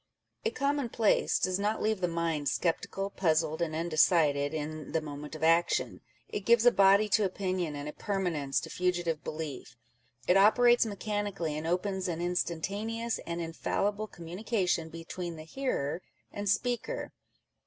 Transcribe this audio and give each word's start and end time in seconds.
A 0.43 0.49
COMMONPLACE 0.49 1.37
does 1.37 1.59
not 1.59 1.79
leave 1.79 2.01
the 2.01 2.07
mind 2.07 2.49
"sceptical, 2.49 3.11
puzzled, 3.11 3.61
and 3.61 3.75
undecided 3.75 4.51
in 4.51 4.93
the 4.93 4.99
moment 4.99 5.35
of 5.35 5.43
action:" 5.43 5.89
â€"" 5.89 5.99
it 6.29 6.39
gives 6.39 6.65
a 6.65 6.71
body 6.71 7.07
to 7.09 7.23
opinion, 7.23 7.75
and 7.75 7.87
a 7.87 7.93
permanence 7.93 8.59
to 8.61 8.71
fugitive 8.71 9.23
belief." 9.23 9.77
It 10.27 10.37
operates 10.37 10.87
mechanically, 10.87 11.55
and 11.55 11.67
opens 11.67 12.07
an 12.07 12.19
instantaneous 12.19 13.19
and 13.27 13.39
infallible 13.41 14.07
communication 14.07 14.89
between 14.89 15.35
the 15.35 15.43
hearer 15.43 16.01
and 16.33 16.49
speaker. 16.49 17.13